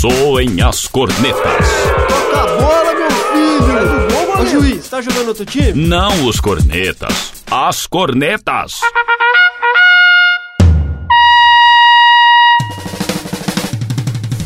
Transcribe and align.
Soem 0.00 0.62
as 0.62 0.86
cornetas. 0.86 1.66
Toca 2.08 2.40
a 2.40 2.56
bola, 2.56 2.94
meu 2.94 3.10
filho! 3.10 4.40
Ô 4.40 4.46
juiz, 4.46 4.88
tá 4.88 5.02
jogando 5.02 5.26
outro 5.26 5.44
time? 5.44 5.72
Não 5.88 6.24
os 6.24 6.38
cornetas, 6.38 7.42
as 7.50 7.84
cornetas. 7.84 8.74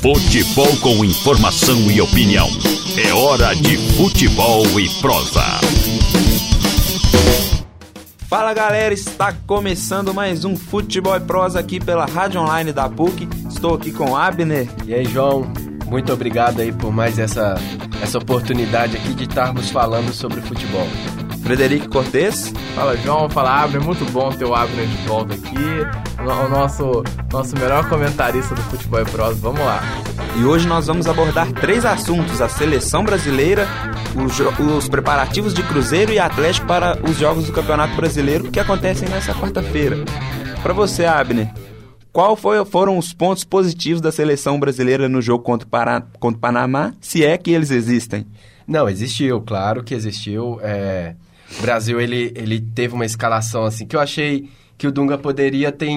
Futebol 0.00 0.74
com 0.80 1.04
informação 1.04 1.76
e 1.90 2.00
opinião. 2.00 2.48
É 2.96 3.12
hora 3.12 3.54
de 3.54 3.76
futebol 3.94 4.64
e 4.80 4.88
prosa. 5.02 5.44
Fala 8.26 8.54
galera, 8.54 8.94
está 8.94 9.34
começando 9.46 10.14
mais 10.14 10.46
um 10.46 10.56
Futebol 10.56 11.14
e 11.14 11.20
Prosa 11.20 11.60
aqui 11.60 11.78
pela 11.78 12.06
Rádio 12.06 12.40
Online 12.40 12.72
da 12.72 12.88
PUC. 12.88 13.28
Estou 13.62 13.76
aqui 13.76 13.92
com 13.92 14.16
Abner. 14.16 14.68
E 14.84 14.92
aí, 14.92 15.04
João, 15.04 15.46
muito 15.86 16.12
obrigado 16.12 16.58
aí 16.58 16.72
por 16.72 16.93
mais 16.93 17.16
essa, 17.16 17.54
essa 18.02 18.18
oportunidade 18.18 18.96
aqui 18.96 19.14
de 19.14 19.22
estarmos 19.22 19.71
falando 19.71 20.12
sobre 20.12 20.40
futebol. 20.40 20.85
Frederico 21.44 21.88
Cortes. 21.88 22.52
Fala 22.75 22.96
João, 22.96 23.30
fala 23.30 23.62
Abner, 23.62 23.80
muito 23.80 24.04
bom 24.11 24.32
ter 24.32 24.46
o 24.46 24.52
Abner 24.52 24.85
de 24.85 24.96
volta 25.07 25.35
aqui, 25.35 25.54
o 26.18 26.48
nosso, 26.48 27.04
nosso 27.32 27.57
melhor 27.57 27.88
comentarista 27.88 28.52
do 28.52 28.62
futebol 28.62 29.00
e 29.00 29.04
prosa, 29.04 29.38
vamos 29.40 29.61
lá. 29.61 29.80
E 30.36 30.44
hoje 30.44 30.66
nós 30.66 30.88
vamos 30.88 31.07
abordar 31.07 31.52
três 31.52 31.85
assuntos: 31.85 32.41
a 32.41 32.48
seleção 32.48 33.05
brasileira, 33.05 33.69
os, 34.16 34.41
os 34.58 34.88
preparativos 34.88 35.55
de 35.55 35.62
Cruzeiro 35.62 36.12
e 36.12 36.19
Atlético 36.19 36.66
para 36.66 36.98
os 37.08 37.16
jogos 37.16 37.47
do 37.47 37.52
Campeonato 37.52 37.94
Brasileiro 37.94 38.50
que 38.50 38.58
acontecem 38.58 39.08
nessa 39.08 39.33
quarta-feira. 39.33 40.05
Para 40.64 40.72
você, 40.72 41.05
Abner, 41.05 41.48
qual 42.12 42.36
foi, 42.36 42.62
foram 42.64 42.98
os 42.98 43.14
pontos 43.14 43.42
positivos 43.42 44.00
da 44.00 44.12
seleção 44.12 44.61
brasileira 44.61 45.08
no 45.08 45.22
jogo 45.22 45.42
contra 45.42 45.66
o, 45.66 45.70
Pará, 45.70 46.02
contra 46.20 46.36
o 46.36 46.41
Panamá, 46.41 46.92
se 47.00 47.24
é 47.24 47.38
que 47.38 47.50
eles 47.50 47.70
existem? 47.70 48.27
Não, 48.66 48.88
existiu, 48.88 49.41
claro 49.41 49.82
que 49.82 49.94
existiu. 49.94 50.60
É... 50.62 51.14
O 51.58 51.62
Brasil 51.62 52.00
ele, 52.00 52.33
ele 52.34 52.60
teve 52.60 52.94
uma 52.94 53.05
escalação 53.05 53.64
assim 53.64 53.86
que 53.86 53.94
eu 53.94 54.00
achei 54.00 54.48
que 54.78 54.86
o 54.86 54.92
Dunga 54.92 55.18
poderia 55.18 55.70
ter 55.70 55.88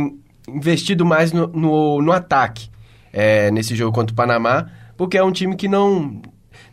investido 0.47 1.05
mais 1.05 1.31
no, 1.31 1.47
no, 1.47 2.02
no 2.02 2.11
ataque 2.11 2.69
é, 3.11 3.49
nesse 3.52 3.73
jogo 3.75 3.93
contra 3.93 4.13
o 4.13 4.16
Panamá, 4.16 4.69
porque 4.97 5.17
é 5.17 5.23
um 5.23 5.31
time 5.31 5.55
que 5.55 5.67
não, 5.67 6.21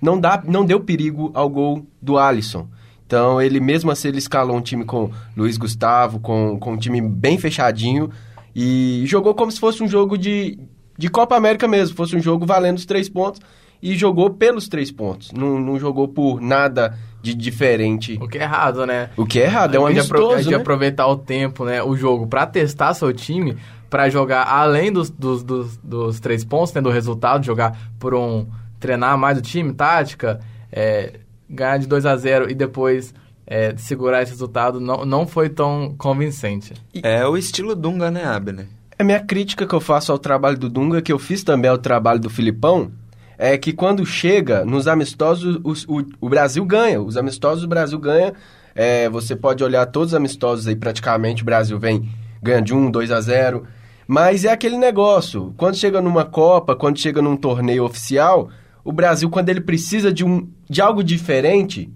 não, 0.00 0.18
dá, 0.18 0.42
não 0.46 0.64
deu 0.64 0.80
perigo 0.80 1.30
ao 1.34 1.48
gol 1.48 1.86
do 2.00 2.18
Alisson. 2.18 2.68
Então, 3.06 3.40
ele 3.40 3.60
mesmo 3.60 3.90
assim, 3.90 4.08
ele 4.08 4.18
escalou 4.18 4.56
um 4.56 4.60
time 4.60 4.84
com 4.84 5.10
Luiz 5.36 5.56
Gustavo, 5.56 6.18
com, 6.18 6.58
com 6.58 6.72
um 6.72 6.76
time 6.76 7.00
bem 7.00 7.38
fechadinho, 7.38 8.10
e 8.54 9.04
jogou 9.06 9.34
como 9.34 9.50
se 9.50 9.58
fosse 9.58 9.82
um 9.82 9.88
jogo 9.88 10.16
de, 10.16 10.58
de 10.96 11.08
Copa 11.08 11.36
América 11.36 11.66
mesmo, 11.66 11.96
fosse 11.96 12.16
um 12.16 12.20
jogo 12.20 12.46
valendo 12.46 12.78
os 12.78 12.86
três 12.86 13.08
pontos, 13.08 13.40
e 13.82 13.96
jogou 13.96 14.30
pelos 14.30 14.68
três 14.68 14.92
pontos, 14.92 15.32
não, 15.32 15.58
não 15.58 15.78
jogou 15.78 16.06
por 16.06 16.40
nada 16.40 16.96
de 17.20 17.34
diferente. 17.34 18.18
O 18.20 18.28
que 18.28 18.38
é 18.38 18.42
errado, 18.42 18.86
né? 18.86 19.10
O 19.16 19.26
que 19.26 19.40
é 19.40 19.44
errado, 19.44 19.74
é 19.74 19.80
um 19.80 19.86
amistoso, 19.86 20.44
de, 20.44 20.50
né? 20.50 20.56
aproveitar 20.56 21.06
o 21.08 21.16
tempo, 21.16 21.64
né, 21.64 21.82
o 21.82 21.96
jogo, 21.96 22.26
para 22.26 22.46
testar 22.46 22.94
seu 22.94 23.12
time, 23.12 23.56
para 23.90 24.08
jogar 24.08 24.44
além 24.44 24.92
dos, 24.92 25.10
dos, 25.10 25.42
dos, 25.42 25.76
dos, 25.78 26.20
três 26.20 26.44
pontos, 26.44 26.72
né, 26.72 26.80
do 26.80 26.90
resultado, 26.90 27.44
jogar 27.44 27.76
por 27.98 28.14
um... 28.14 28.46
treinar 28.78 29.18
mais 29.18 29.38
o 29.38 29.42
time, 29.42 29.72
tática, 29.72 30.40
é, 30.70 31.20
ganhar 31.48 31.78
de 31.78 31.86
2 31.86 32.06
a 32.06 32.16
0 32.16 32.50
e 32.50 32.54
depois 32.54 33.12
é, 33.52 33.74
segurar 33.76 34.22
esse 34.22 34.32
resultado, 34.32 34.80
não, 34.80 35.04
não 35.04 35.26
foi 35.26 35.50
tão 35.50 35.94
convincente. 35.98 36.72
É 37.02 37.26
o 37.26 37.36
estilo 37.36 37.76
Dunga, 37.76 38.10
né, 38.10 38.24
Abner? 38.24 38.66
A 38.98 39.04
minha 39.04 39.20
crítica 39.20 39.66
que 39.66 39.74
eu 39.74 39.80
faço 39.80 40.10
ao 40.10 40.18
trabalho 40.18 40.56
do 40.56 40.70
Dunga, 40.70 41.02
que 41.02 41.12
eu 41.12 41.18
fiz 41.18 41.44
também 41.44 41.70
ao 41.70 41.76
trabalho 41.76 42.18
do 42.18 42.30
Filipão, 42.30 42.90
é 43.36 43.58
que 43.58 43.74
quando 43.74 44.06
chega 44.06 44.64
nos 44.64 44.88
amistosos, 44.88 45.56
o, 45.62 45.98
o, 45.98 46.04
o 46.18 46.28
Brasil 46.30 46.64
ganha. 46.64 47.02
Os 47.02 47.18
amistosos 47.18 47.64
o 47.64 47.68
Brasil 47.68 47.98
ganha. 47.98 48.32
É, 48.74 49.06
você 49.10 49.36
pode 49.36 49.62
olhar 49.62 49.84
todos 49.84 50.12
os 50.12 50.14
amistosos 50.14 50.66
aí, 50.66 50.74
praticamente, 50.74 51.42
o 51.42 51.44
Brasil 51.44 51.78
vem, 51.78 52.08
ganha 52.42 52.62
de 52.62 52.72
1, 52.72 52.90
2 52.90 53.10
a 53.10 53.20
0. 53.20 53.66
Mas 54.08 54.46
é 54.46 54.50
aquele 54.50 54.78
negócio. 54.78 55.52
Quando 55.58 55.76
chega 55.76 56.00
numa 56.00 56.24
Copa, 56.24 56.74
quando 56.74 56.98
chega 56.98 57.20
num 57.20 57.36
torneio 57.36 57.84
oficial, 57.84 58.48
o 58.82 58.92
Brasil, 58.92 59.28
quando 59.28 59.50
ele 59.50 59.60
precisa 59.60 60.10
de, 60.10 60.24
um, 60.24 60.48
de 60.70 60.80
algo 60.80 61.04
diferente, 61.04 61.92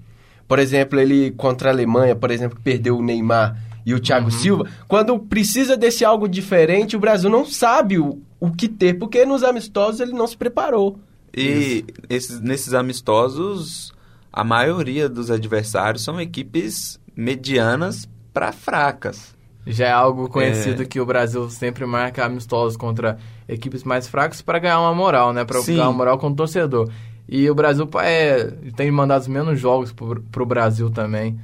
por 0.49 0.59
exemplo, 0.59 0.99
ele 0.99 1.31
contra 1.33 1.71
a 1.71 1.73
Alemanha, 1.73 2.15
por 2.15 2.31
exemplo, 2.31 2.57
que 2.57 2.63
perdeu 2.63 2.97
o 2.97 3.03
Neymar 3.03 3.57
e 3.85 3.95
o 3.95 4.01
Thiago 4.01 4.27
uhum. 4.27 4.31
Silva, 4.31 4.67
quando 4.89 5.19
precisa 5.19 5.77
desse 5.77 6.05
algo 6.05 6.29
diferente, 6.29 6.97
o 6.97 7.01
Brasil 7.01 7.31
não 7.31 7.45
sabe 7.45 7.99
o, 7.99 8.21
o 8.41 8.51
que 8.51 8.69
ter, 8.69 8.95
porque 8.95 9.25
nos 9.25 9.45
amistosos 9.45 10.01
ele 10.01 10.13
não 10.13 10.27
se 10.27 10.37
preparou. 10.37 10.99
E 11.37 11.85
esses, 12.09 12.41
nesses 12.41 12.75
amistosos, 12.75 13.93
a 14.33 14.43
maioria 14.43 15.09
dos 15.09 15.31
adversários 15.31 16.03
são 16.03 16.21
equipes 16.21 16.99
medianas 17.15 18.09
para 18.33 18.53
fracas. 18.53 19.37
Já 19.67 19.87
é 19.87 19.93
algo 19.93 20.29
conhecido 20.29 20.83
é... 20.83 20.87
que 20.87 21.01
o 21.01 21.07
Brasil 21.07 21.49
sempre 21.51 21.85
marca 21.85 22.25
amistosos 22.25 22.77
contra 22.77 23.19
equipes 23.49 23.83
mais 23.83 24.07
fracas 24.07 24.41
para 24.41 24.59
ganhar 24.59 24.81
uma 24.81 24.95
moral, 24.95 25.33
né? 25.33 25.45
Para 25.45 25.61
ganhar 25.63 25.85
uma 25.85 25.93
moral 25.93 26.19
com 26.19 26.29
o 26.29 26.35
torcedor. 26.35 26.89
E 27.29 27.49
o 27.51 27.55
Brasil 27.55 27.89
é, 28.03 28.45
tem 28.77 28.91
mandado 28.91 29.29
menos 29.29 29.59
jogos 29.59 29.93
para 29.93 30.43
o 30.43 30.47
Brasil 30.47 30.91
também, 30.91 31.39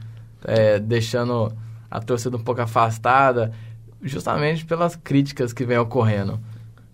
é, 0.44 0.78
deixando 0.78 1.52
a 1.90 2.00
torcida 2.00 2.36
um 2.36 2.42
pouco 2.42 2.60
afastada, 2.60 3.52
justamente 4.00 4.64
pelas 4.64 4.96
críticas 4.96 5.52
que 5.52 5.64
vem 5.64 5.78
ocorrendo. 5.78 6.40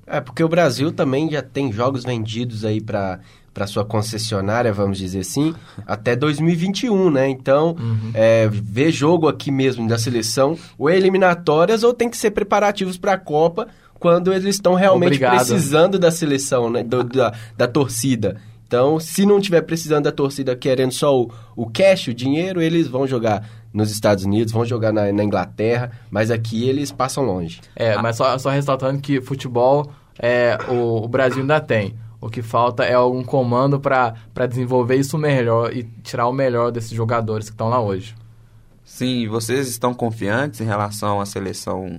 É, 0.07 0.21
porque 0.21 0.43
o 0.43 0.49
Brasil 0.49 0.91
também 0.91 1.31
já 1.31 1.43
tem 1.43 1.71
jogos 1.71 2.05
vendidos 2.05 2.65
aí 2.65 2.81
para 2.81 3.21
para 3.59 3.67
sua 3.67 3.85
concessionária, 3.85 4.73
vamos 4.73 4.99
dizer 4.99 5.21
assim, 5.21 5.53
até 5.85 6.15
2021, 6.15 7.11
né? 7.11 7.29
Então, 7.29 7.75
uhum. 7.77 8.13
é, 8.15 8.49
ver 8.49 8.93
jogo 8.93 9.27
aqui 9.27 9.51
mesmo 9.51 9.89
da 9.89 9.99
seleção, 9.99 10.57
ou 10.79 10.89
é 10.89 10.97
eliminatórias 10.97 11.83
ou 11.83 11.93
tem 11.93 12.09
que 12.09 12.17
ser 12.17 12.31
preparativos 12.31 12.97
para 12.97 13.15
a 13.15 13.19
Copa, 13.19 13.67
quando 13.99 14.33
eles 14.33 14.55
estão 14.55 14.75
realmente 14.75 15.17
Obrigado. 15.17 15.39
precisando 15.39 15.99
da 15.99 16.13
seleção, 16.13 16.71
né? 16.71 16.85
Do, 16.85 17.03
da, 17.03 17.35
da 17.57 17.67
torcida. 17.67 18.41
Então, 18.69 19.01
se 19.01 19.25
não 19.25 19.41
tiver 19.41 19.63
precisando 19.63 20.05
da 20.05 20.13
torcida 20.13 20.55
querendo 20.55 20.93
só 20.93 21.19
o, 21.19 21.33
o 21.57 21.71
cash, 21.71 22.09
o 22.09 22.15
dinheiro, 22.15 22.61
eles 22.61 22.87
vão 22.87 23.07
jogar 23.07 23.49
nos 23.73 23.91
Estados 23.91 24.25
Unidos, 24.25 24.53
vão 24.53 24.63
jogar 24.63 24.93
na, 24.93 25.11
na 25.11 25.25
Inglaterra, 25.25 25.91
mas 26.11 26.31
aqui 26.31 26.69
eles 26.69 26.93
passam 26.93 27.25
longe. 27.25 27.63
É, 27.75 27.97
mas 27.97 28.17
só, 28.17 28.37
só 28.37 28.51
ressaltando 28.51 29.01
que 29.01 29.23
futebol 29.23 29.91
é, 30.19 30.59
o, 30.69 31.03
o 31.03 31.09
Brasil 31.09 31.41
ainda 31.41 31.61
tem. 31.61 31.95
O 32.21 32.29
que 32.29 32.43
falta 32.43 32.85
é 32.85 32.93
algum 32.93 33.25
comando 33.25 33.81
para 33.81 34.47
desenvolver 34.47 34.97
isso 34.97 35.17
melhor 35.17 35.75
e 35.75 35.85
tirar 36.03 36.27
o 36.27 36.33
melhor 36.33 36.71
desses 36.71 36.91
jogadores 36.91 37.49
que 37.49 37.55
estão 37.55 37.71
lá 37.71 37.81
hoje. 37.81 38.15
Sim, 38.85 39.29
vocês 39.29 39.67
estão 39.67 39.95
confiantes 39.95 40.61
em 40.61 40.65
relação 40.65 41.23
à 41.23 41.27
seleção 41.27 41.99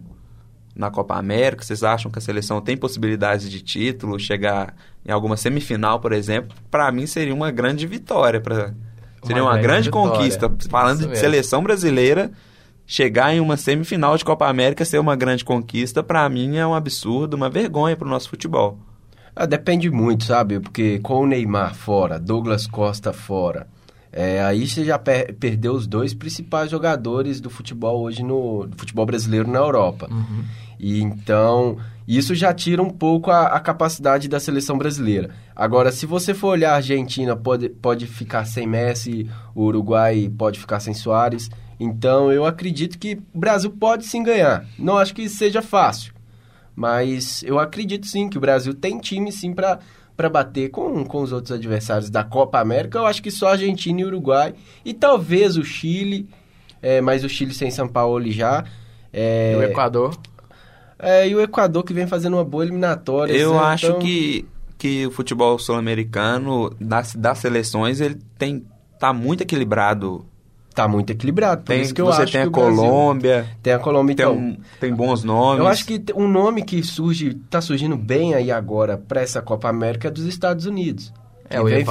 na 0.75 0.91
Copa 0.91 1.15
América? 1.15 1.63
Vocês 1.63 1.83
acham 1.83 2.11
que 2.11 2.19
a 2.19 2.21
seleção 2.21 2.61
tem 2.61 2.77
possibilidades 2.77 3.49
de 3.49 3.59
título, 3.59 4.19
chegar 4.19 4.75
em 5.05 5.11
alguma 5.11 5.37
semifinal, 5.37 5.99
por 5.99 6.11
exemplo? 6.11 6.55
Para 6.69 6.91
mim 6.91 7.05
seria 7.05 7.33
uma 7.33 7.51
grande 7.51 7.87
vitória, 7.87 8.39
para 8.39 8.73
seria 9.23 9.43
uma, 9.43 9.51
uma 9.51 9.61
grande 9.61 9.89
vitória. 9.89 10.11
conquista. 10.11 10.51
Falando 10.69 11.07
de 11.07 11.17
seleção 11.17 11.63
brasileira, 11.63 12.31
chegar 12.85 13.33
em 13.33 13.39
uma 13.39 13.57
semifinal 13.57 14.17
de 14.17 14.25
Copa 14.25 14.47
América 14.47 14.83
ser 14.83 14.99
uma 14.99 15.15
grande 15.15 15.45
conquista, 15.45 16.01
para 16.01 16.27
mim 16.29 16.57
é 16.57 16.65
um 16.65 16.73
absurdo, 16.73 17.35
uma 17.35 17.49
vergonha 17.49 17.95
para 17.95 18.07
o 18.07 18.09
nosso 18.09 18.29
futebol. 18.29 18.79
Ah, 19.35 19.45
depende 19.45 19.89
muito, 19.89 20.25
sabe? 20.25 20.59
Porque 20.59 20.99
com 20.99 21.21
o 21.21 21.27
Neymar 21.27 21.75
fora, 21.75 22.19
Douglas 22.19 22.67
Costa 22.67 23.13
fora, 23.13 23.67
é, 24.11 24.41
aí 24.43 24.67
você 24.67 24.83
já 24.83 24.97
per 24.97 25.33
perdeu 25.35 25.73
os 25.73 25.85
dois 25.85 26.13
principais 26.13 26.71
jogadores 26.71 27.39
do 27.39 27.49
futebol 27.49 28.01
hoje 28.01 28.23
no 28.23 28.67
futebol 28.75 29.05
brasileiro 29.05 29.49
na 29.49 29.59
Europa. 29.59 30.07
Uhum. 30.09 30.43
E 30.79 31.01
então, 31.01 31.77
isso 32.07 32.33
já 32.33 32.53
tira 32.53 32.81
um 32.81 32.89
pouco 32.89 33.29
a, 33.29 33.47
a, 33.47 33.59
capacidade 33.59 34.27
da 34.29 34.39
seleção 34.39 34.77
brasileira. 34.77 35.29
Agora, 35.55 35.91
se 35.91 36.05
você 36.05 36.33
for 36.33 36.49
olhar 36.49 36.71
a 36.71 36.75
Argentina, 36.77 37.35
pode, 37.35 37.69
pode 37.69 38.07
ficar 38.07 38.45
sem 38.45 38.65
Messi, 38.65 39.29
o 39.53 39.63
Uruguai 39.63 40.31
pode 40.37 40.57
ficar 40.57 40.79
sem 40.79 40.93
Soares. 40.93 41.49
Então, 41.77 42.31
eu 42.31 42.45
acredito 42.45 42.97
que 42.97 43.21
o 43.33 43.39
Brasil 43.39 43.69
pode 43.69 44.05
sim 44.05 44.23
ganhar. 44.23 44.65
Não 44.77 44.97
acho 44.97 45.13
que 45.13 45.27
seja 45.27 45.61
fácil. 45.61 46.13
Mas 46.73 47.43
eu 47.43 47.59
acredito 47.59 48.07
sim 48.07 48.29
que 48.29 48.37
o 48.37 48.41
Brasil 48.41 48.73
tem 48.73 48.97
time 48.99 49.33
sim 49.33 49.53
para 49.53 49.79
para 50.19 50.27
bater 50.29 50.67
com, 50.67 51.05
com 51.05 51.21
os 51.21 51.31
outros 51.31 51.53
adversários 51.53 52.09
da 52.09 52.25
Copa 52.25 52.59
América. 52.59 52.97
Eu 52.97 53.05
acho 53.05 53.23
que 53.23 53.31
só 53.31 53.47
a 53.47 53.51
Argentina 53.51 54.01
e 54.01 54.03
Uruguai 54.03 54.53
e 54.83 54.93
talvez 54.93 55.55
o 55.55 55.63
Chile, 55.63 56.27
é, 56.81 56.99
mas 56.99 57.23
o 57.23 57.29
Chile 57.29 57.53
sem 57.53 57.71
São 57.71 57.87
Paulo 57.87 58.29
já. 58.29 58.65
É, 59.13 59.53
e 59.53 59.55
o 59.55 59.63
Equador? 59.63 60.19
É, 60.99 61.25
e 61.25 61.33
o 61.33 61.39
Equador 61.39 61.85
que 61.85 61.93
vem 61.93 62.05
fazendo 62.05 62.33
uma 62.33 62.43
boa 62.43 62.65
eliminatória. 62.65 63.31
Eu 63.31 63.53
né? 63.53 63.59
acho 63.59 63.85
então... 63.85 63.99
que, 63.99 64.45
que 64.77 65.07
o 65.07 65.11
futebol 65.11 65.57
sul-americano, 65.57 66.69
das, 66.81 67.15
das 67.15 67.37
seleções, 67.37 68.01
ele 68.01 68.19
tem 68.37 68.65
tá 68.99 69.13
muito 69.13 69.43
equilibrado 69.43 70.25
tá 70.73 70.87
muito 70.87 71.09
equilibrado. 71.11 71.61
Por 71.63 71.67
Tem, 71.73 71.81
isso 71.81 71.93
que 71.93 72.01
eu 72.01 72.05
você 72.05 72.23
acho 72.23 72.31
tem 72.31 72.41
que 72.41 72.47
a 72.47 72.49
o 72.49 72.51
Brasil- 72.65 72.75
Colômbia, 72.83 73.45
Tem 73.61 73.73
a 73.73 73.79
Colômbia, 73.79 74.15
tem, 74.15 74.25
então. 74.25 74.37
um- 74.37 74.57
tem 74.79 74.93
bons 74.93 75.23
nomes. 75.23 75.59
Eu 75.59 75.67
acho 75.67 75.85
que 75.85 76.01
um 76.15 76.27
nome 76.27 76.63
que 76.63 76.81
surge, 76.83 77.33
tá 77.49 77.59
surgindo 77.61 77.97
bem 77.97 78.33
aí 78.33 78.51
agora 78.51 78.97
para 78.97 79.21
essa 79.21 79.41
Copa 79.41 79.67
América 79.69 80.07
é 80.07 80.11
dos 80.11 80.25
Estados 80.25 80.65
Unidos. 80.65 81.13
É, 81.49 81.57
ia 81.57 81.63
vem 81.63 81.85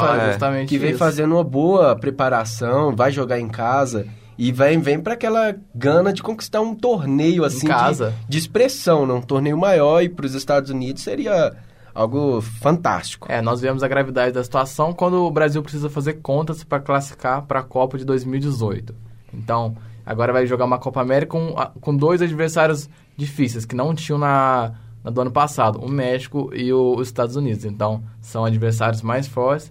que 0.67 0.79
vem 0.79 0.95
fazendo 0.95 1.35
uma 1.35 1.43
boa 1.45 1.97
preparação, 1.97 2.95
vai 2.95 3.11
jogar 3.11 3.41
em 3.41 3.49
casa 3.49 4.07
e 4.39 4.53
vem, 4.53 4.79
vem 4.79 5.01
para 5.01 5.15
aquela 5.15 5.53
gana 5.75 6.13
de 6.13 6.23
conquistar 6.23 6.61
um 6.61 6.75
torneio 6.75 7.43
assim 7.45 7.67
de- 7.67 7.67
casa. 7.67 8.15
De, 8.29 8.39
expressão, 8.39 9.05
né? 9.05 9.13
um 9.15 9.21
torneio 9.21 9.59
maior 9.59 10.01
e 10.03 10.09
para 10.09 10.25
os 10.27 10.35
Estados 10.35 10.71
Unidos 10.71 11.03
seria 11.03 11.53
algo 11.94 12.40
fantástico. 12.40 13.26
É, 13.31 13.40
nós 13.43 13.61
vemos 13.61 13.82
a 13.82 13.88
gravidade 13.88 14.32
da 14.32 14.43
situação 14.44 14.93
quando 14.93 15.25
o 15.25 15.31
Brasil 15.31 15.62
precisa 15.62 15.88
fazer 15.90 16.14
contas 16.14 16.62
para 16.64 16.81
classificar 16.81 17.43
para 17.43 17.61
a 17.61 17.62
Copa 17.62 17.99
de 17.99 18.05
2018. 18.05 18.94
Então, 19.35 19.76
agora 20.06 20.32
vai 20.32 20.46
jogar 20.46 20.64
uma 20.64 20.79
Copa 20.79 21.00
América 21.00 21.32
com, 21.32 21.55
a- 21.58 21.73
com 21.81 21.94
dois 21.96 22.23
adversários 22.23 22.88
difíceis 23.17 23.64
que 23.64 23.75
não 23.76 23.94
tinham 23.94 24.19
na, 24.19 24.73
na 25.05 25.11
do 25.11 25.20
ano 25.20 25.31
passado, 25.31 25.79
o 25.81 25.88
México 25.88 26.50
e 26.55 26.73
o- 26.73 26.94
os 26.96 27.08
Estados 27.08 27.37
Unidos. 27.37 27.64
Então, 27.64 28.02
são 28.20 28.44
adversários 28.44 29.02
mais 29.02 29.26
fortes 29.26 29.70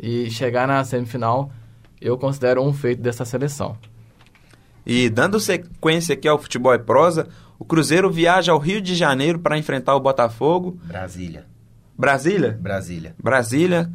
e 0.00 0.30
chegar 0.30 0.66
na 0.68 0.82
semifinal 0.84 1.50
eu 2.00 2.16
considero 2.16 2.62
um 2.62 2.72
feito 2.72 3.02
dessa 3.02 3.24
seleção. 3.24 3.76
E 4.86 5.10
dando 5.10 5.38
sequência 5.40 6.14
aqui 6.14 6.26
ao 6.28 6.38
futebol 6.38 6.72
e 6.74 6.78
prosa, 6.78 7.28
o 7.58 7.64
Cruzeiro 7.64 8.10
viaja 8.10 8.52
ao 8.52 8.58
Rio 8.58 8.80
de 8.80 8.94
Janeiro 8.94 9.38
para 9.38 9.58
enfrentar 9.58 9.94
o 9.96 10.00
Botafogo. 10.00 10.78
Brasília. 10.84 11.44
Brasília? 11.98 12.56
Brasília. 12.60 13.14
Brasília. 13.22 13.90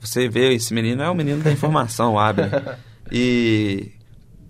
Você 0.00 0.28
vê, 0.28 0.52
esse 0.54 0.74
menino 0.74 1.02
é 1.02 1.08
o 1.08 1.14
menino 1.14 1.42
da 1.42 1.52
informação, 1.52 2.18
Abner. 2.18 2.50
E 3.12 3.92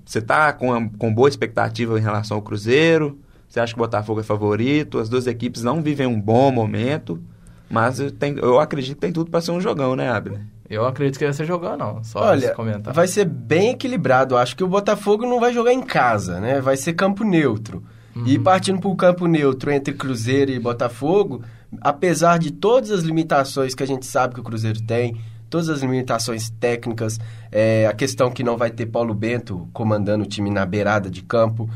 você 0.04 0.20
tá 0.22 0.52
com, 0.52 0.88
com 0.90 1.12
boa 1.12 1.28
expectativa 1.28 1.98
em 1.98 2.02
relação 2.02 2.36
ao 2.36 2.42
Cruzeiro? 2.42 3.18
Você 3.48 3.58
acha 3.60 3.72
que 3.74 3.78
o 3.78 3.82
Botafogo 3.82 4.20
é 4.20 4.22
favorito? 4.22 4.98
As 5.00 5.08
duas 5.08 5.26
equipes 5.26 5.62
não 5.62 5.82
vivem 5.82 6.06
um 6.06 6.20
bom 6.20 6.50
momento, 6.52 7.20
mas 7.68 7.98
eu, 7.98 8.10
tenho- 8.12 8.38
eu 8.38 8.60
acredito 8.60 8.94
que 8.94 9.00
tem 9.00 9.12
tudo 9.12 9.28
para 9.30 9.40
ser 9.40 9.50
um 9.50 9.60
jogão, 9.60 9.96
né, 9.96 10.08
Abner? 10.10 10.40
Eu 10.70 10.86
acredito 10.86 11.18
que 11.18 11.24
vai 11.24 11.34
ser 11.34 11.44
jogando, 11.44 11.78
não. 11.80 12.04
Só 12.04 12.20
Olha, 12.20 12.46
esse 12.46 12.54
comentário. 12.54 12.94
vai 12.94 13.06
ser 13.08 13.24
bem 13.26 13.70
equilibrado. 13.70 14.36
Acho 14.36 14.56
que 14.56 14.64
o 14.64 14.68
Botafogo 14.68 15.26
não 15.26 15.38
vai 15.40 15.52
jogar 15.52 15.72
em 15.72 15.82
casa, 15.82 16.40
né? 16.40 16.60
Vai 16.60 16.76
ser 16.76 16.92
campo 16.94 17.22
neutro. 17.24 17.82
E 18.24 18.38
partindo 18.38 18.78
para 18.80 18.88
o 18.88 18.96
campo 18.96 19.26
neutro 19.26 19.72
entre 19.72 19.92
Cruzeiro 19.92 20.52
e 20.52 20.58
Botafogo, 20.60 21.42
apesar 21.80 22.38
de 22.38 22.50
todas 22.50 22.90
as 22.90 23.02
limitações 23.02 23.74
que 23.74 23.82
a 23.82 23.86
gente 23.86 24.06
sabe 24.06 24.34
que 24.34 24.40
o 24.40 24.44
Cruzeiro 24.44 24.82
tem, 24.82 25.16
todas 25.48 25.68
as 25.68 25.82
limitações 25.82 26.50
técnicas, 26.50 27.20
é, 27.52 27.86
a 27.86 27.92
questão 27.92 28.30
que 28.30 28.42
não 28.42 28.56
vai 28.56 28.70
ter 28.70 28.86
Paulo 28.86 29.14
Bento 29.14 29.68
comandando 29.72 30.24
o 30.24 30.26
time 30.26 30.50
na 30.50 30.66
beirada 30.66 31.08
de 31.08 31.22
campo. 31.22 31.70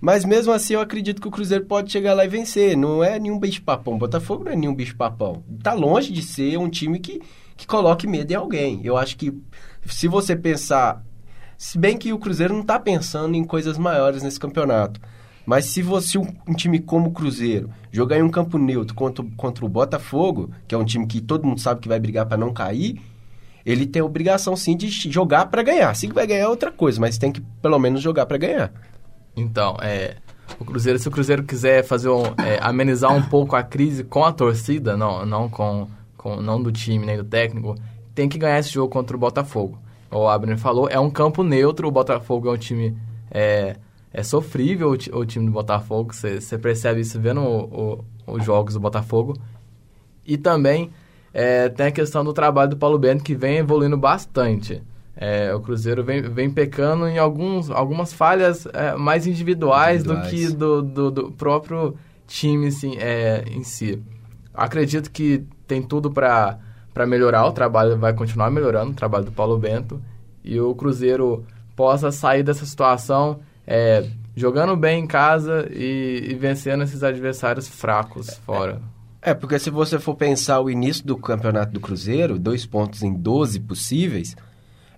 Mas 0.00 0.24
mesmo 0.24 0.52
assim 0.52 0.72
eu 0.72 0.80
acredito 0.80 1.20
que 1.20 1.28
o 1.28 1.30
Cruzeiro 1.30 1.66
pode 1.66 1.92
chegar 1.92 2.14
lá 2.14 2.24
e 2.24 2.28
vencer. 2.28 2.76
Não 2.76 3.04
é 3.04 3.18
nenhum 3.18 3.38
bicho-papão. 3.38 3.98
Botafogo 3.98 4.44
não 4.44 4.52
é 4.52 4.56
nenhum 4.56 4.74
bicho-papão. 4.74 5.44
Tá 5.62 5.74
longe 5.74 6.10
de 6.10 6.22
ser 6.22 6.56
um 6.58 6.70
time 6.70 6.98
que, 6.98 7.20
que 7.56 7.66
coloque 7.66 8.06
medo 8.06 8.32
em 8.32 8.36
alguém. 8.36 8.80
Eu 8.82 8.96
acho 8.96 9.16
que 9.16 9.32
se 9.84 10.08
você 10.08 10.34
pensar. 10.34 11.04
Se 11.58 11.76
bem 11.76 11.98
que 11.98 12.10
o 12.10 12.18
Cruzeiro 12.18 12.54
não 12.54 12.62
tá 12.62 12.80
pensando 12.80 13.34
em 13.34 13.44
coisas 13.44 13.76
maiores 13.76 14.22
nesse 14.22 14.40
campeonato. 14.40 14.98
Mas 15.44 15.66
se 15.66 15.82
você, 15.82 16.18
um, 16.18 16.26
um 16.46 16.54
time 16.54 16.78
como 16.78 17.08
o 17.08 17.12
Cruzeiro, 17.12 17.70
jogar 17.90 18.18
em 18.18 18.22
um 18.22 18.30
campo 18.30 18.58
neutro 18.58 18.94
contra, 18.94 19.24
contra 19.36 19.64
o 19.64 19.68
Botafogo, 19.68 20.50
que 20.68 20.74
é 20.74 20.78
um 20.78 20.84
time 20.84 21.06
que 21.06 21.20
todo 21.20 21.46
mundo 21.46 21.60
sabe 21.60 21.80
que 21.80 21.88
vai 21.88 21.98
brigar 21.98 22.26
para 22.26 22.36
não 22.36 22.52
cair, 22.52 23.00
ele 23.64 23.86
tem 23.86 24.02
a 24.02 24.04
obrigação 24.04 24.56
sim 24.56 24.76
de 24.76 24.88
jogar 24.88 25.46
para 25.46 25.62
ganhar. 25.62 25.94
Se 25.94 26.06
vai 26.08 26.26
ganhar 26.26 26.44
é 26.44 26.48
outra 26.48 26.70
coisa, 26.70 27.00
mas 27.00 27.18
tem 27.18 27.32
que 27.32 27.40
pelo 27.62 27.78
menos 27.78 28.00
jogar 28.00 28.26
para 28.26 28.38
ganhar. 28.38 28.72
Então, 29.36 29.76
é, 29.80 30.16
o 30.58 30.64
Cruzeiro, 30.64 30.98
se 30.98 31.08
o 31.08 31.10
Cruzeiro 31.10 31.42
quiser 31.42 31.84
fazer 31.84 32.08
um, 32.08 32.24
é, 32.38 32.58
amenizar 32.60 33.14
um 33.14 33.22
pouco 33.22 33.54
a 33.56 33.62
crise 33.62 34.04
com 34.04 34.24
a 34.24 34.32
torcida, 34.32 34.96
não, 34.96 35.24
não 35.24 35.48
com, 35.48 35.88
com 36.16 36.36
não 36.36 36.62
do 36.62 36.72
time 36.72 37.06
nem 37.06 37.16
do 37.16 37.24
técnico, 37.24 37.76
tem 38.14 38.28
que 38.28 38.38
ganhar 38.38 38.58
esse 38.58 38.70
jogo 38.70 38.92
contra 38.92 39.16
o 39.16 39.20
Botafogo. 39.20 39.78
O 40.10 40.28
Abner 40.28 40.58
falou, 40.58 40.88
é 40.88 40.98
um 40.98 41.10
campo 41.10 41.42
neutro, 41.44 41.86
o 41.86 41.90
Botafogo 41.90 42.48
é 42.48 42.52
um 42.52 42.58
time 42.58 42.96
é, 43.30 43.76
é 44.12 44.22
sofrível 44.22 44.90
o, 44.90 45.18
o 45.18 45.24
time 45.26 45.46
do 45.46 45.52
Botafogo, 45.52 46.12
você 46.14 46.58
percebe 46.58 47.00
isso 47.00 47.20
vendo 47.20 47.40
o- 47.40 48.04
o- 48.26 48.34
os 48.34 48.44
jogos 48.44 48.74
do 48.74 48.80
Botafogo. 48.80 49.36
E 50.26 50.36
também 50.36 50.90
é, 51.32 51.68
tem 51.68 51.86
a 51.86 51.90
questão 51.92 52.24
do 52.24 52.32
trabalho 52.32 52.70
do 52.70 52.76
Paulo 52.76 52.98
Bento, 52.98 53.22
que 53.22 53.34
vem 53.36 53.58
evoluindo 53.58 53.96
bastante. 53.96 54.82
É, 55.16 55.54
o 55.54 55.60
Cruzeiro 55.60 56.02
vem, 56.02 56.22
vem 56.22 56.50
pecando 56.50 57.06
em 57.06 57.18
alguns, 57.18 57.70
algumas 57.70 58.12
falhas 58.12 58.66
é, 58.72 58.96
mais 58.96 59.26
individuais, 59.26 60.02
do 60.02 60.14
Individuais. 60.14 60.48
que 60.50 60.56
do, 60.56 60.82
do, 60.82 61.10
do 61.10 61.30
próprio 61.32 61.94
time 62.26 62.68
assim, 62.68 62.96
em 63.50 63.62
si. 63.62 64.02
Acredito 64.52 65.10
que 65.10 65.44
tem 65.68 65.82
tudo 65.82 66.10
para 66.10 66.58
melhorar, 67.06 67.46
o 67.46 67.52
trabalho 67.52 67.96
vai 67.96 68.12
continuar 68.12 68.50
melhorando, 68.50 68.90
o 68.92 68.94
trabalho 68.94 69.24
do 69.24 69.32
Paulo 69.32 69.56
Bento, 69.58 70.00
e 70.42 70.58
o 70.60 70.74
Cruzeiro 70.74 71.44
possa 71.76 72.10
sair 72.10 72.42
dessa 72.42 72.64
situação 72.66 73.38
é, 73.66 74.06
jogando 74.36 74.76
bem 74.76 75.04
em 75.04 75.06
casa 75.06 75.68
e, 75.72 76.28
e 76.30 76.34
vencendo 76.34 76.82
esses 76.82 77.02
adversários 77.02 77.68
fracos 77.68 78.40
fora. 78.44 78.80
É, 79.22 79.34
porque 79.34 79.58
se 79.58 79.68
você 79.70 79.98
for 79.98 80.14
pensar 80.14 80.60
o 80.60 80.70
início 80.70 81.04
do 81.06 81.16
campeonato 81.16 81.72
do 81.72 81.80
Cruzeiro, 81.80 82.38
dois 82.38 82.64
pontos 82.64 83.02
em 83.02 83.12
12 83.12 83.60
possíveis, 83.60 84.34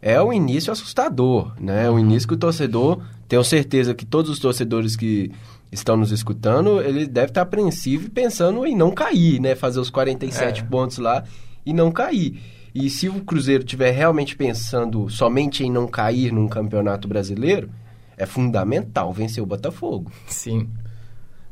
é 0.01 0.21
um 0.23 0.33
início 0.33 0.73
assustador, 0.73 1.53
né? 1.61 1.91
Um 1.91 1.99
início 1.99 2.29
que 2.29 2.35
o 2.35 2.39
torcedor, 2.39 3.03
tenho 3.27 3.43
certeza 3.43 3.95
que 3.95 4.07
todos 4.07 4.31
os 4.31 4.39
torcedores 4.39 4.95
que 4.95 5.33
estão 5.73 5.97
nos 5.97 6.13
escutando, 6.13 6.81
ele 6.81 7.07
deve 7.07 7.29
estar 7.29 7.43
apreensivo 7.43 8.11
pensando 8.11 8.65
em 8.67 8.77
não 8.77 8.93
cair, 8.93 9.41
né? 9.41 9.55
Fazer 9.57 9.81
os 9.81 9.91
47 9.91 10.61
É. 10.61 10.65
pontos 10.65 10.99
lá 10.99 11.25
e 11.67 11.73
não 11.73 11.91
cair. 11.91 12.41
E 12.75 12.89
se 12.91 13.09
o 13.09 13.25
Cruzeiro 13.25 13.65
estiver 13.65 13.91
realmente 13.91 14.37
pensando 14.37 15.09
somente 15.09 15.65
em 15.65 15.71
não 15.71 15.87
cair 15.89 16.33
num 16.33 16.47
campeonato 16.49 17.09
brasileiro, 17.09 17.69
é 18.17 18.27
fundamental 18.27 19.13
vencer 19.13 19.43
o 19.43 19.47
Botafogo. 19.47 20.11
Sim. 20.27 20.69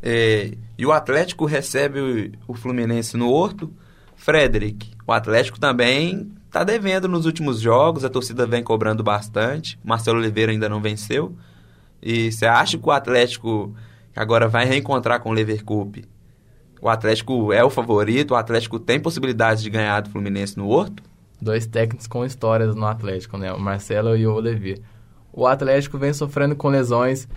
É, 0.03 0.53
e 0.79 0.87
o 0.87 0.93
Atlético 0.93 1.45
recebe 1.45 2.01
o, 2.01 2.53
o 2.53 2.55
Fluminense 2.55 3.17
no 3.17 3.31
Horto. 3.31 3.73
Frederic, 4.17 4.91
o 5.07 5.13
Atlético 5.13 5.59
também 5.59 6.31
tá 6.51 6.63
devendo 6.63 7.09
nos 7.09 7.25
últimos 7.25 7.61
jogos, 7.61 8.05
a 8.05 8.11
torcida 8.11 8.47
vem 8.47 8.63
cobrando 8.63 9.03
bastante. 9.03 9.79
Marcelo 9.83 10.19
Oliveira 10.19 10.53
ainda 10.53 10.69
não 10.69 10.81
venceu. 10.81 11.35
E 12.03 12.31
você 12.31 12.45
acha 12.45 12.77
que 12.77 12.87
o 12.87 12.91
Atlético 12.91 13.75
agora 14.15 14.49
vai 14.49 14.67
reencontrar 14.67 15.21
com 15.21 15.31
o 15.31 15.33
Leverkusen? 15.33 16.05
O 16.83 16.89
Atlético 16.89 17.53
é 17.53 17.63
o 17.63 17.71
favorito, 17.71 18.33
o 18.33 18.37
Atlético 18.37 18.79
tem 18.79 18.99
possibilidades 18.99 19.63
de 19.63 19.69
ganhar 19.69 20.01
do 20.01 20.11
Fluminense 20.11 20.57
no 20.57 20.69
Horto? 20.69 21.03
Dois 21.41 21.67
técnicos 21.67 22.07
com 22.07 22.25
histórias 22.25 22.75
no 22.75 22.87
Atlético, 22.87 23.37
né? 23.37 23.53
O 23.53 23.61
Marcelo 23.61 24.17
e 24.17 24.27
o 24.27 24.39
Levi. 24.39 24.83
O 25.33 25.47
Atlético 25.47 25.97
vem 25.99 26.13
sofrendo 26.13 26.55
com 26.57 26.69
lesões. 26.69 27.29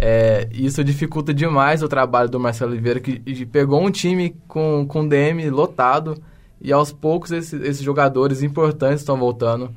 é, 0.00 0.48
isso 0.52 0.84
dificulta 0.84 1.34
demais 1.34 1.82
o 1.82 1.88
trabalho 1.88 2.28
do 2.28 2.38
Marcelo 2.38 2.70
Oliveira, 2.70 3.00
que 3.00 3.18
pegou 3.46 3.82
um 3.84 3.90
time 3.90 4.36
com, 4.46 4.86
com 4.86 5.06
DM 5.08 5.50
lotado 5.50 6.16
e 6.60 6.72
aos 6.72 6.92
poucos 6.92 7.32
esse- 7.32 7.56
esses 7.56 7.82
jogadores 7.82 8.40
importantes 8.42 9.00
estão 9.00 9.16
voltando. 9.18 9.70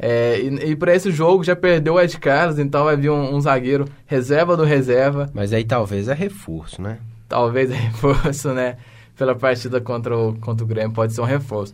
É, 0.00 0.40
e 0.40 0.70
e 0.72 0.76
para 0.76 0.94
esse 0.96 1.12
jogo 1.12 1.44
já 1.44 1.54
perdeu 1.54 1.94
o 1.94 2.00
Ed 2.00 2.18
Carlos, 2.18 2.58
então 2.58 2.84
vai 2.86 2.96
vir 2.96 3.10
um, 3.10 3.36
um 3.36 3.40
zagueiro 3.40 3.84
reserva 4.04 4.56
do 4.56 4.64
reserva. 4.64 5.30
Mas 5.32 5.52
aí 5.52 5.62
talvez 5.64 6.08
é 6.08 6.14
reforço, 6.14 6.82
né? 6.82 6.98
talvez 7.28 7.70
é 7.70 7.74
reforço, 7.86 8.48
né? 8.52 8.76
Pela 9.16 9.34
partida 9.34 9.80
contra 9.80 10.16
o, 10.18 10.34
contra 10.40 10.64
o 10.64 10.66
Grêmio, 10.66 10.92
pode 10.92 11.12
ser 11.12 11.20
um 11.20 11.24
reforço. 11.24 11.72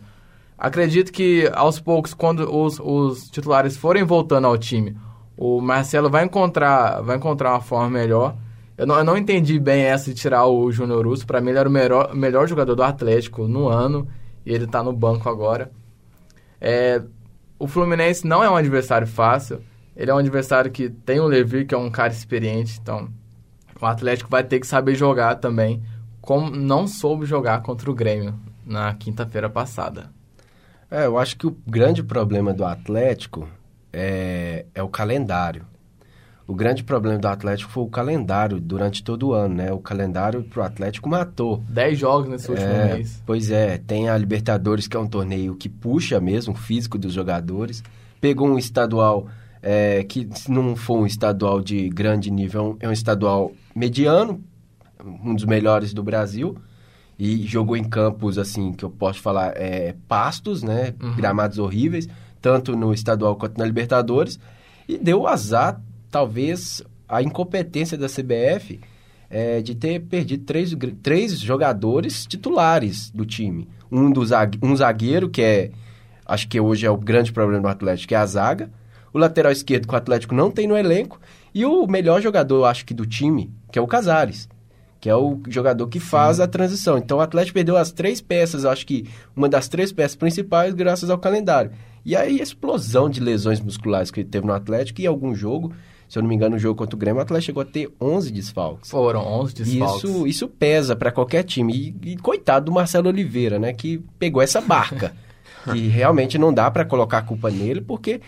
Acredito 0.57 1.11
que 1.11 1.49
aos 1.53 1.79
poucos, 1.79 2.13
quando 2.13 2.41
os, 2.53 2.79
os 2.79 3.29
titulares 3.31 3.75
forem 3.77 4.03
voltando 4.03 4.45
ao 4.45 4.57
time, 4.57 4.95
o 5.41 5.61
Marcelo 5.61 6.09
vai 6.09 6.25
encontrar, 6.25 6.99
vai 7.01 7.15
encontrar 7.15 7.51
uma 7.51 7.61
forma 7.61 7.89
melhor. 7.89 8.35
Eu 8.77 8.85
não, 8.85 8.97
eu 8.97 9.05
não 9.05 9.15
entendi 9.15 9.57
bem 9.57 9.83
essa 9.83 10.13
de 10.13 10.19
tirar 10.19 10.45
o 10.45 10.69
Júnior 10.69 11.07
Russo. 11.07 11.25
Para 11.25 11.39
mim, 11.39 11.51
ele 11.51 11.59
era 11.59 11.69
o 11.69 11.71
melhor, 11.71 12.13
melhor 12.13 12.45
jogador 12.45 12.75
do 12.75 12.83
Atlético 12.83 13.47
no 13.47 13.69
ano 13.69 14.05
e 14.45 14.53
ele 14.53 14.67
tá 14.67 14.83
no 14.83 14.91
banco 14.91 15.29
agora. 15.29 15.71
É, 16.59 17.01
o 17.57 17.67
Fluminense 17.67 18.27
não 18.27 18.43
é 18.43 18.49
um 18.49 18.57
adversário 18.57 19.07
fácil. 19.07 19.61
Ele 19.95 20.11
é 20.11 20.13
um 20.13 20.17
adversário 20.17 20.69
que 20.69 20.89
tem 20.89 21.21
o 21.21 21.25
Levi, 21.25 21.63
que 21.63 21.73
é 21.73 21.77
um 21.77 21.89
cara 21.89 22.11
experiente. 22.11 22.77
Então, 22.81 23.07
o 23.79 23.85
Atlético 23.85 24.29
vai 24.29 24.43
ter 24.43 24.59
que 24.59 24.67
saber 24.67 24.93
jogar 24.93 25.35
também, 25.35 25.81
como 26.19 26.49
não 26.49 26.85
soube 26.85 27.25
jogar 27.25 27.61
contra 27.61 27.89
o 27.89 27.95
Grêmio 27.95 28.37
na 28.65 28.93
quinta-feira 28.93 29.49
passada. 29.49 30.09
É, 30.91 31.05
eu 31.05 31.17
acho 31.17 31.37
que 31.37 31.47
o 31.47 31.55
grande 31.65 32.03
problema 32.03 32.53
do 32.53 32.65
Atlético 32.65 33.47
é, 33.91 34.65
é 34.73 34.83
o 34.83 34.89
calendário. 34.89 35.65
O 36.47 36.55
grande 36.55 36.83
problema 36.83 37.19
do 37.19 37.27
Atlético 37.27 37.69
foi 37.69 37.83
o 37.83 37.87
calendário 37.87 38.59
durante 38.59 39.03
todo 39.03 39.27
o 39.27 39.33
ano, 39.33 39.53
né? 39.53 39.71
O 39.71 39.77
calendário 39.77 40.43
pro 40.43 40.63
Atlético 40.63 41.07
matou. 41.07 41.63
Dez 41.69 41.99
jogos 41.99 42.27
nesse 42.27 42.49
último 42.49 42.67
É, 42.67 42.95
mês. 42.95 43.21
Pois 43.23 43.51
é, 43.51 43.77
tem 43.77 44.09
a 44.09 44.17
Libertadores, 44.17 44.87
que 44.87 44.97
é 44.97 44.99
um 44.99 45.07
torneio 45.07 45.55
que 45.55 45.69
puxa 45.69 46.19
mesmo 46.19 46.55
o 46.55 46.57
físico 46.57 46.97
dos 46.97 47.13
jogadores. 47.13 47.83
Pegou 48.19 48.47
um 48.47 48.57
estadual 48.57 49.27
é, 49.61 50.03
que 50.03 50.27
não 50.47 50.75
for 50.75 50.97
um 50.97 51.05
estadual 51.05 51.61
de 51.61 51.87
grande 51.87 52.31
nível, 52.31 52.77
é 52.79 52.89
um 52.89 52.91
estadual 52.91 53.51
mediano, 53.75 54.43
um 55.23 55.35
dos 55.35 55.45
melhores 55.45 55.93
do 55.93 56.01
Brasil. 56.01 56.57
E 57.19 57.45
jogou 57.45 57.75
em 57.77 57.83
campos, 57.83 58.37
assim, 58.39 58.71
que 58.71 58.83
eu 58.83 58.89
posso 58.89 59.19
falar, 59.21 59.51
é, 59.55 59.93
pastos, 60.07 60.63
né? 60.63 60.95
Uhum. 61.03 61.15
Gramados 61.15 61.59
horríveis, 61.59 62.07
tanto 62.41 62.75
no 62.75 62.93
estadual 62.93 63.35
quanto 63.35 63.57
na 63.57 63.65
Libertadores. 63.65 64.39
E 64.87 64.97
deu 64.97 65.27
azar, 65.27 65.81
talvez, 66.09 66.81
a 67.07 67.21
incompetência 67.21 67.97
da 67.97 68.07
CBF 68.07 68.79
é, 69.29 69.61
de 69.61 69.75
ter 69.75 69.99
perdido 70.01 70.43
três, 70.43 70.75
três 71.03 71.39
jogadores 71.39 72.25
titulares 72.25 73.09
do 73.11 73.25
time. 73.25 73.67
Um, 73.91 74.11
do 74.11 74.21
um 74.61 74.75
zagueiro, 74.75 75.29
que 75.29 75.41
é, 75.41 75.71
acho 76.25 76.47
que 76.47 76.59
hoje 76.59 76.85
é 76.85 76.91
o 76.91 76.97
grande 76.97 77.31
problema 77.31 77.61
do 77.61 77.67
Atlético, 77.67 78.09
que 78.09 78.15
é 78.15 78.17
a 78.17 78.25
zaga. 78.25 78.69
O 79.13 79.17
lateral 79.17 79.51
esquerdo, 79.51 79.87
que 79.87 79.93
o 79.93 79.97
Atlético 79.97 80.35
não 80.35 80.51
tem 80.51 80.67
no 80.67 80.77
elenco. 80.77 81.19
E 81.53 81.65
o 81.65 81.87
melhor 81.87 82.21
jogador, 82.21 82.65
acho 82.65 82.85
que, 82.85 82.93
do 82.93 83.05
time, 83.05 83.51
que 83.71 83.79
é 83.79 83.81
o 83.81 83.87
Casares 83.87 84.47
que 84.99 85.09
é 85.09 85.15
o 85.15 85.39
jogador 85.47 85.87
que 85.87 85.99
faz 85.99 86.37
Sim. 86.37 86.43
a 86.43 86.47
transição. 86.47 86.97
Então 86.97 87.17
o 87.17 87.21
Atlético 87.21 87.53
perdeu 87.53 87.77
as 87.77 87.91
três 87.91 88.19
peças, 88.19 88.65
acho 88.65 88.85
que 88.85 89.07
uma 89.35 89.47
das 89.47 89.67
três 89.67 89.91
peças 89.91 90.15
principais, 90.15 90.73
graças 90.73 91.09
ao 91.09 91.17
calendário. 91.17 91.71
E 92.05 92.15
aí 92.15 92.39
a 92.39 92.43
explosão 92.43 93.09
de 93.09 93.19
lesões 93.19 93.59
musculares 93.59 94.11
que 94.11 94.21
ele 94.21 94.29
teve 94.29 94.45
no 94.45 94.53
Atlético 94.53 95.01
e 95.01 95.07
algum 95.07 95.35
jogo, 95.35 95.73
se 96.07 96.17
eu 96.17 96.21
não 96.21 96.29
me 96.29 96.35
engano, 96.35 96.55
no 96.55 96.59
jogo 96.59 96.75
contra 96.75 96.95
o 96.95 96.99
Grêmio, 96.99 97.19
o 97.19 97.21
Atlético 97.21 97.45
chegou 97.45 97.61
a 97.61 97.65
ter 97.65 97.91
11 97.99 98.31
desfalques. 98.31 98.89
Foram 98.89 99.21
11 99.21 99.53
desfalques. 99.55 100.03
Isso, 100.03 100.27
isso 100.27 100.47
pesa 100.47 100.95
para 100.95 101.11
qualquer 101.11 101.43
time. 101.43 101.95
E, 102.03 102.11
e, 102.11 102.17
coitado 102.17 102.65
do 102.65 102.71
Marcelo 102.71 103.09
Oliveira, 103.09 103.59
né, 103.59 103.73
que 103.73 104.01
pegou 104.17 104.41
essa 104.41 104.61
barca. 104.61 105.13
e 105.75 105.87
realmente 105.87 106.37
não 106.37 106.53
dá 106.53 106.71
para 106.71 106.85
colocar 106.85 107.19
a 107.19 107.21
culpa 107.21 107.51
nele, 107.51 107.81
porque 107.81 108.21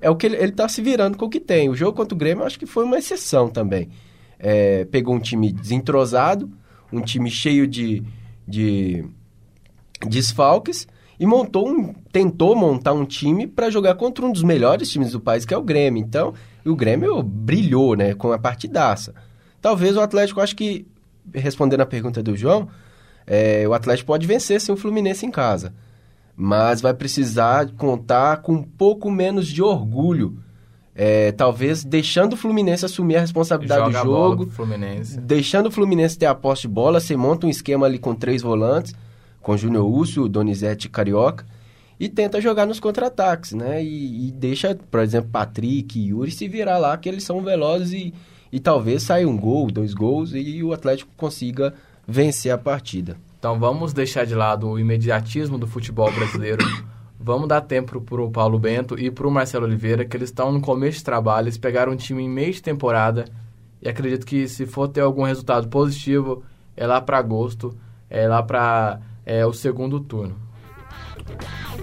é 0.00 0.08
o 0.08 0.16
que 0.16 0.26
ele, 0.26 0.36
ele 0.36 0.52
tá 0.52 0.68
se 0.68 0.80
virando 0.80 1.18
com 1.18 1.26
o 1.26 1.30
que 1.30 1.40
tem. 1.40 1.68
O 1.68 1.74
jogo 1.74 1.96
contra 1.96 2.14
o 2.14 2.18
Grêmio, 2.18 2.42
eu 2.42 2.46
acho 2.46 2.58
que 2.58 2.66
foi 2.66 2.84
uma 2.84 2.98
exceção 2.98 3.48
também 3.48 3.88
é, 4.38 4.84
pegou 4.86 5.14
um 5.14 5.20
time 5.20 5.52
desentrosado, 5.52 6.50
um 6.92 7.00
time 7.00 7.30
cheio 7.30 7.66
de, 7.66 8.02
de 8.46 9.04
desfalques 10.06 10.86
e 11.18 11.26
montou 11.26 11.68
um, 11.68 11.94
tentou 12.12 12.54
montar 12.54 12.92
um 12.92 13.04
time 13.04 13.46
para 13.46 13.70
jogar 13.70 13.94
contra 13.94 14.24
um 14.24 14.32
dos 14.32 14.42
melhores 14.42 14.90
times 14.90 15.12
do 15.12 15.20
país, 15.20 15.44
que 15.44 15.54
é 15.54 15.56
o 15.56 15.62
Grêmio. 15.62 16.02
Então, 16.02 16.34
o 16.64 16.74
Grêmio 16.74 17.22
brilhou, 17.22 17.96
né, 17.96 18.14
com 18.14 18.32
a 18.32 18.38
partidaça. 18.38 19.14
Talvez 19.60 19.96
o 19.96 20.00
Atlético, 20.00 20.40
acho 20.40 20.54
que, 20.54 20.86
respondendo 21.34 21.80
a 21.80 21.86
pergunta 21.86 22.22
do 22.22 22.36
João, 22.36 22.68
é, 23.26 23.66
o 23.66 23.72
Atlético 23.72 24.06
pode 24.06 24.26
vencer 24.26 24.60
sim 24.60 24.72
o 24.72 24.76
Fluminense 24.76 25.24
em 25.24 25.30
casa. 25.30 25.72
Mas 26.36 26.80
vai 26.80 26.92
precisar 26.92 27.70
contar 27.78 28.42
com 28.42 28.52
um 28.52 28.62
pouco 28.62 29.10
menos 29.10 29.46
de 29.46 29.62
orgulho 29.62 30.38
é, 30.98 31.30
talvez 31.32 31.84
deixando 31.84 32.32
o 32.32 32.36
Fluminense 32.36 32.86
assumir 32.86 33.16
a 33.16 33.20
responsabilidade 33.20 33.92
Joga 33.92 33.98
do 33.98 34.04
jogo, 34.04 34.46
deixando 35.20 35.66
o 35.66 35.70
Fluminense 35.70 36.18
ter 36.18 36.24
a 36.24 36.34
posse 36.34 36.62
de 36.62 36.68
bola, 36.68 37.00
você 37.00 37.14
monta 37.14 37.46
um 37.46 37.50
esquema 37.50 37.84
ali 37.84 37.98
com 37.98 38.14
três 38.14 38.40
volantes, 38.40 38.94
com 39.46 39.56
Júnior 39.56 39.88
Úcio, 39.88 40.28
Donizete 40.28 40.88
Carioca, 40.88 41.46
e 42.00 42.08
tenta 42.08 42.40
jogar 42.40 42.66
nos 42.66 42.80
contra-ataques, 42.80 43.52
né? 43.52 43.80
E, 43.80 44.26
e, 44.26 44.32
deixa, 44.32 44.76
por 44.90 44.98
exemplo, 44.98 45.30
Patrick 45.30 45.96
e 45.96 46.08
Yuri 46.08 46.32
se 46.32 46.48
virar 46.48 46.78
lá, 46.78 46.96
que 46.96 47.08
eles 47.08 47.22
são 47.22 47.40
velozes 47.40 47.92
e, 47.92 48.12
e 48.50 48.58
talvez 48.58 49.04
saia 49.04 49.28
um 49.28 49.36
gol, 49.38 49.70
dois 49.70 49.94
gols, 49.94 50.32
e 50.34 50.64
o 50.64 50.72
Atlético 50.72 51.12
consiga 51.16 51.72
vencer 52.04 52.50
a 52.50 52.58
partida. 52.58 53.16
Então 53.38 53.56
vamos 53.56 53.92
deixar 53.92 54.26
de 54.26 54.34
lado 54.34 54.68
o 54.68 54.80
imediatismo 54.80 55.56
do 55.56 55.66
futebol 55.68 56.10
brasileiro 56.10 56.64
Vamos 57.18 57.48
dar 57.48 57.60
tempo 57.60 58.00
para 58.00 58.20
o 58.20 58.30
Paulo 58.30 58.58
Bento 58.58 58.98
e 58.98 59.10
para 59.10 59.26
o 59.26 59.30
Marcelo 59.30 59.64
Oliveira, 59.64 60.04
que 60.04 60.16
eles 60.16 60.28
estão 60.28 60.50
no 60.50 60.60
começo 60.60 60.98
de 60.98 61.04
trabalho, 61.04 61.44
eles 61.44 61.56
pegaram 61.56 61.92
um 61.92 61.96
time 61.96 62.22
em 62.22 62.28
meio 62.28 62.52
de 62.52 62.62
temporada 62.62 63.24
e 63.80 63.88
acredito 63.88 64.26
que 64.26 64.48
se 64.48 64.66
for 64.66 64.88
ter 64.88 65.02
algum 65.02 65.22
resultado 65.22 65.68
positivo, 65.68 66.42
é 66.76 66.86
lá 66.86 67.00
para 67.00 67.18
agosto, 67.18 67.76
é 68.10 68.28
lá 68.28 68.42
para 68.42 69.00
é, 69.26 69.44
o 69.44 69.52
segundo 69.52 70.00
turno. 70.00 70.34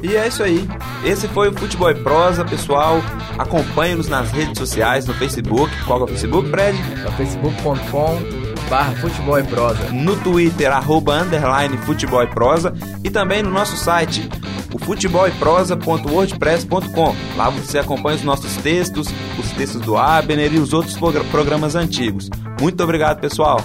E 0.01 0.15
é 0.15 0.27
isso 0.27 0.41
aí. 0.41 0.67
Esse 1.05 1.27
foi 1.27 1.49
o 1.49 1.53
Futebol 1.53 1.91
e 1.91 1.95
Prosa, 1.95 2.43
pessoal. 2.43 2.97
Acompanhe-nos 3.37 4.07
nas 4.07 4.31
redes 4.31 4.57
sociais, 4.57 5.05
no 5.05 5.13
Facebook. 5.13 5.71
Qual 5.85 5.99
é 5.99 6.03
o 6.03 6.07
Facebook, 6.07 6.49
Fred? 6.49 6.79
É 7.05 7.11
facebook.com 7.11 8.43
barra 8.69 8.95
futebol 8.95 9.37
e 9.37 9.43
prosa. 9.43 9.91
No 9.91 10.15
Twitter, 10.15 10.71
arroba 10.71 11.21
underline 11.21 11.77
futebol 11.77 12.23
e 12.23 12.27
prosa. 12.27 12.73
E 13.03 13.09
também 13.09 13.43
no 13.43 13.51
nosso 13.51 13.75
site, 13.77 14.29
o 14.73 14.79
futeboleprosa.wordpress.com. 14.79 17.15
Lá 17.37 17.49
você 17.49 17.79
acompanha 17.79 18.17
os 18.17 18.23
nossos 18.23 18.57
textos, 18.57 19.07
os 19.37 19.51
textos 19.51 19.79
do 19.81 19.95
Abner 19.95 20.53
e 20.53 20.59
os 20.59 20.73
outros 20.73 20.97
programas 21.29 21.75
antigos. 21.75 22.29
Muito 22.59 22.83
obrigado, 22.83 23.19
pessoal. 23.19 23.61